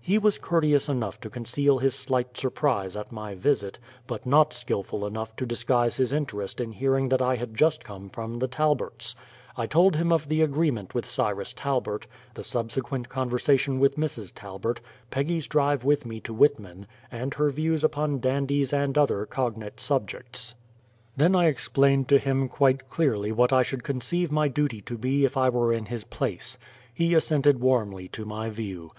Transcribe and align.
He 0.00 0.18
was 0.18 0.40
courteous 0.40 0.88
enough 0.88 1.20
to 1.20 1.30
conceal 1.30 1.78
his 1.78 1.94
slight 1.94 2.36
surprise 2.36 2.96
at 2.96 3.12
my 3.12 3.36
visit, 3.36 3.78
but 4.08 4.26
not 4.26 4.52
skilful 4.52 5.06
enough 5.06 5.36
to 5.36 5.46
disguise 5.46 5.98
his 5.98 6.12
interest 6.12 6.60
in 6.60 6.72
hearing 6.72 7.10
that 7.10 7.22
I 7.22 7.36
had 7.36 7.54
just 7.54 7.84
come 7.84 8.08
from 8.10 8.40
the 8.40 8.48
Talberts. 8.48 9.14
I 9.56 9.68
told 9.68 9.94
him 9.94 10.12
of 10.12 10.28
the 10.28 10.42
agreement 10.42 10.96
with 10.96 11.06
Cyrus 11.06 11.52
Talbert, 11.52 12.08
the 12.34 12.42
subsequent 12.42 13.08
conversation 13.08 13.78
with 13.78 13.94
Mrs. 13.94 14.32
Talbert, 14.34 14.80
Peggy's 15.12 15.46
drive 15.46 15.84
with 15.84 16.06
me 16.06 16.18
to 16.22 16.34
Whitman, 16.34 16.88
and 17.12 17.32
her 17.34 17.50
views 17.50 17.84
upon 17.84 18.18
dandies 18.18 18.72
and 18.72 18.98
other 18.98 19.24
cognate 19.26 19.78
subjects. 19.78 20.56
Then 21.16 21.36
I 21.36 21.44
explained 21.46 22.08
to 22.08 22.18
him 22.18 22.48
quite 22.48 22.88
clearly 22.90 23.30
what 23.30 23.52
I 23.52 23.62
should 23.62 23.84
conceive 23.84 24.32
my 24.32 24.48
duty 24.48 24.80
to 24.80 24.98
be 24.98 25.24
if 25.24 25.36
I 25.36 25.50
were 25.50 25.72
in 25.72 25.84
his 25.86 26.02
place. 26.02 26.58
He 26.92 27.14
assented 27.14 27.60
warmly 27.60 28.08
to 28.08 28.24
my 28.24 28.50
view. 28.50 28.90